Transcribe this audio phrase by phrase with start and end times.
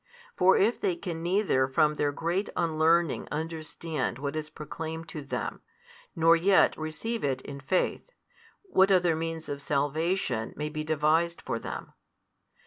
[0.35, 5.61] For if they can neither from their great unlearning understand what is proclaimed to them,
[6.15, 8.11] nor yet receive it in faith,
[8.63, 11.93] what other means of salvation may be devised for them?